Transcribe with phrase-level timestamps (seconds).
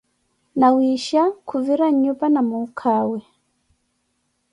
[0.59, 3.19] nawiisha khuvira nnyupa na mukhawe